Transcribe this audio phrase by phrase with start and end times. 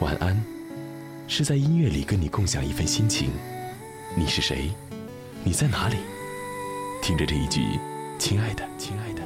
[0.00, 0.36] 晚安，
[1.28, 3.30] 是在音乐里跟你共享一份心情。
[4.16, 4.70] 你是谁？
[5.44, 5.96] 你在哪里？
[7.00, 7.60] 听着这一句，
[8.18, 9.22] 亲爱的，亲爱的，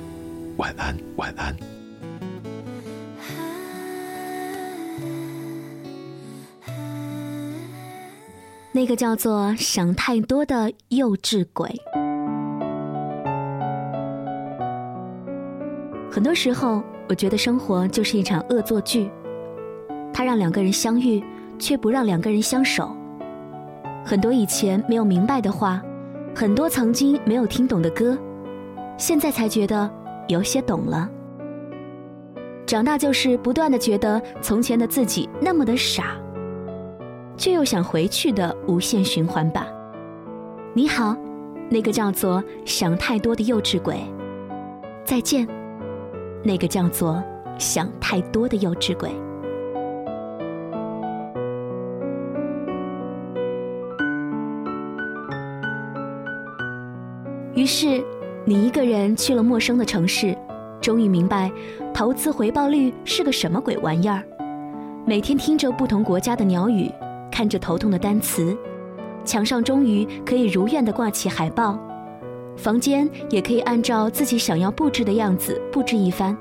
[0.59, 1.57] 晚安，晚安。
[8.71, 11.75] 那个叫做想太多的幼稚鬼。
[16.11, 19.11] 很多时候，我觉得生活就是一场恶作剧，
[20.15, 21.23] 它让两个人相遇，
[21.59, 22.97] 却不让两个人相守。
[24.03, 25.83] 很多以前没有明白的话，
[26.35, 28.17] 很多曾经没有听懂的歌，
[28.97, 29.91] 现在才觉得
[30.29, 31.11] 有些懂了。
[32.65, 36.17] 长大就是不断的觉得从前的自己那么的傻。
[37.37, 39.67] 却又想回去的无限循环吧。
[40.73, 41.17] 你好，
[41.69, 43.97] 那个叫做想太多的幼稚鬼。
[45.05, 45.45] 再见，
[46.45, 47.21] 那个叫做
[47.59, 49.11] 想太多的幼稚鬼。
[57.55, 58.05] 于是，
[58.45, 60.37] 你一个人去了陌生的城市，
[60.81, 61.53] 终于明白，
[61.93, 64.23] 投资回报率是个什么鬼玩意儿。
[65.07, 66.91] 每天听着不同国家的鸟语。
[67.31, 68.57] 看着头痛的单词，
[69.25, 71.77] 墙上终于可以如愿的挂起海报，
[72.57, 76.37] 房间也可以按照自己想要布置的样子布置一番，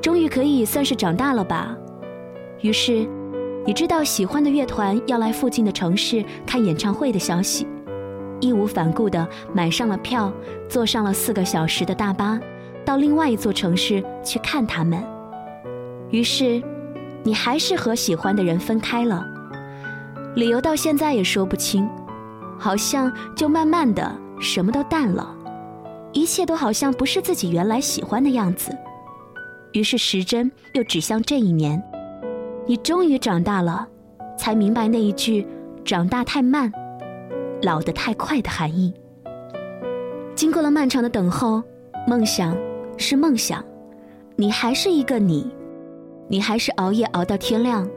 [0.00, 1.76] 终于可以算是长大了吧。
[2.60, 3.08] 于是，
[3.66, 7.66] 你知道喜欢的乐团要来附近的城市看演唱会的消息，
[8.40, 10.32] 义无反顾的买上了票，
[10.68, 12.38] 坐上了四个小时的大巴，
[12.84, 15.02] 到另外一座城市去看他们。
[16.10, 16.62] 于是，
[17.22, 19.26] 你还是和喜欢的人分开了。
[20.34, 21.88] 理由到现在也说不清，
[22.58, 25.34] 好像就慢慢的什么都淡了，
[26.12, 28.70] 一切都好像不是自己原来喜欢的样子。
[29.72, 31.82] 于是时针又指向这一年，
[32.66, 33.86] 你终于长大了，
[34.38, 35.46] 才明白那一句
[35.84, 36.72] “长大太慢，
[37.62, 38.92] 老得太快”的含义。
[40.34, 41.62] 经过了漫长的等候，
[42.06, 42.56] 梦想
[42.96, 43.64] 是梦想，
[44.36, 45.50] 你还是一个你，
[46.28, 47.88] 你还是熬夜熬到天亮。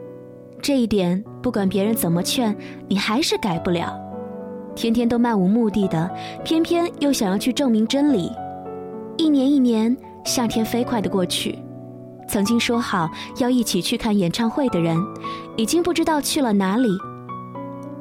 [0.61, 2.55] 这一点，不管别人怎么劝，
[2.87, 3.99] 你还是改不了。
[4.75, 6.09] 天天都漫无目的的，
[6.43, 8.31] 偏偏又想要去证明真理。
[9.17, 11.59] 一年一年，夏天飞快的过去，
[12.27, 14.97] 曾经说好要一起去看演唱会的人，
[15.57, 16.89] 已经不知道去了哪里。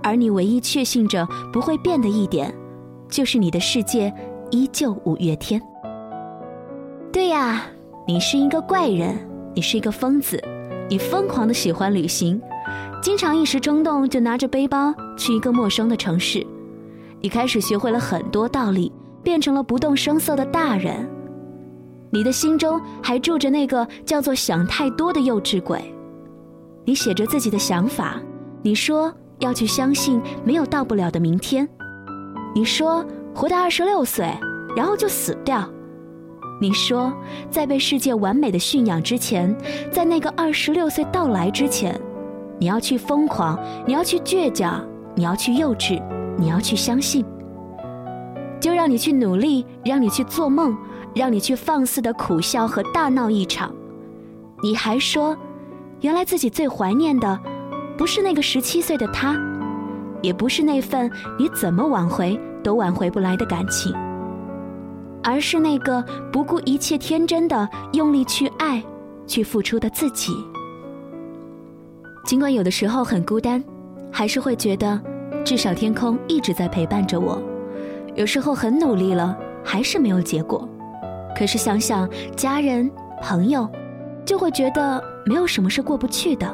[0.03, 2.55] 而你唯一确信着不会变的一点，
[3.09, 4.13] 就是你的世界
[4.51, 5.61] 依旧五月天。
[7.13, 7.63] 对呀，
[8.07, 9.17] 你是一个怪人，
[9.55, 10.43] 你是一个疯子，
[10.89, 12.41] 你疯狂的喜欢旅行。
[13.03, 16.47] 经常一时冲动就拿着背包去一个陌生的城市，
[17.21, 21.09] 你开始学会了很多道理，变成了不动声色的大人。
[22.11, 25.81] 你的心中还住着那个叫做想太多的幼稚鬼。
[26.85, 28.21] 你写着自己的想法，
[28.63, 31.69] 你说要去相信没有到不了的明天，
[32.55, 34.33] 你说活到二十六岁
[34.77, 35.69] 然后就死掉，
[36.61, 37.13] 你说
[37.51, 39.57] 在被世界完美的驯养之前，
[39.91, 42.01] 在那个二十六岁到来之前。
[42.59, 45.99] 你要去疯狂，你要去倔强，你要去幼稚，
[46.37, 47.25] 你要去相信，
[48.61, 50.77] 就让你去努力，让你去做梦，
[51.15, 53.75] 让你去放肆的苦笑和大闹一场。
[54.63, 55.35] 你还说，
[56.03, 57.41] 原来自己最怀念的，
[58.01, 59.39] 不是那个十七岁的他，
[60.23, 63.95] 也不是那份你怎么挽回都挽回不来的感情，
[65.23, 66.03] 而是那个
[66.33, 68.83] 不顾一切天真的用力去爱，
[69.27, 70.33] 去付出的自己。
[72.25, 73.63] 尽管有的时候很孤单，
[74.11, 74.99] 还是会觉得，
[75.45, 77.39] 至少天空一直在陪伴着我。
[78.15, 80.67] 有时候很努力了，还是没有结果。
[81.37, 82.91] 可是想想家人、
[83.21, 83.69] 朋友，
[84.25, 86.51] 就会觉得没有什么是过不去的。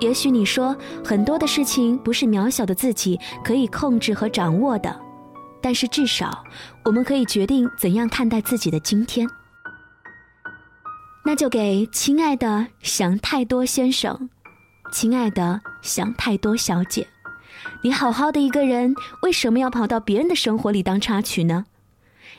[0.00, 5.00] 也许你说很多的事情不是渺小的自己可以控制和掌握的，
[5.62, 6.44] 但是至少
[6.84, 9.28] 我们可以决定怎样看待自己的今天。
[11.24, 14.28] 那就给亲爱的想太多先生。
[14.92, 17.08] 亲爱的，想太多小姐，
[17.82, 21.64] 你好好的一个人，为什么要跑到别人的生活里当插曲呢？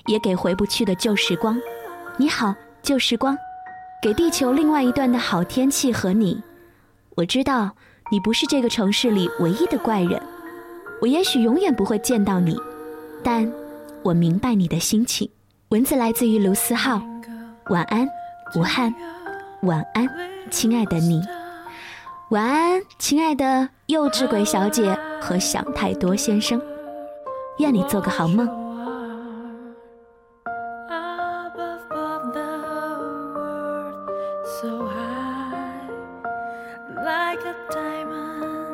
[0.06, 1.60] 也给回不去的旧时光，
[2.18, 2.54] 你好，
[2.84, 3.36] 旧时光，
[4.02, 6.42] 给地球另外一段的好天气和你。
[7.16, 7.72] 我知道
[8.12, 10.22] 你不是这个城市里唯一的怪人，
[11.02, 12.60] 我也许永远不会见到你，
[13.24, 13.50] 但
[14.04, 15.30] 我明白你的心情。
[15.70, 17.02] 文字来自于卢思浩，
[17.70, 18.06] 晚安，
[18.56, 18.94] 武汉，
[19.62, 20.08] 晚安，
[20.52, 21.22] 亲爱的你。
[22.32, 26.62] 晚安，亲爱的幼稚鬼小姐和想太多先生，
[27.60, 28.46] 愿你做个好梦。
[37.36, 38.65] like a diamond.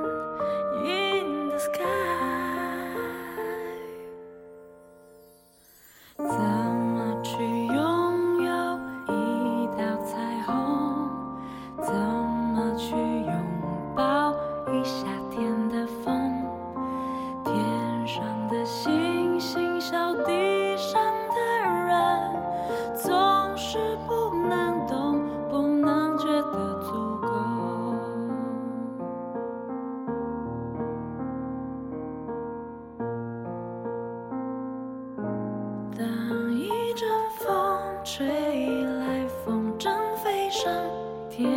[41.41, 41.51] 天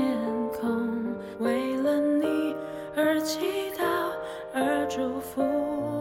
[0.59, 2.57] 空为了你
[2.97, 3.85] 而祈祷
[4.55, 5.43] 而祝福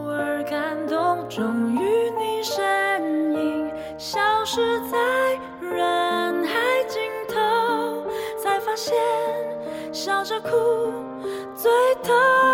[0.08, 8.10] 而感动终于你身影消失在人海尽头
[8.42, 8.96] 才发现
[9.92, 10.48] 笑着哭
[11.54, 11.70] 最
[12.02, 12.53] 痛。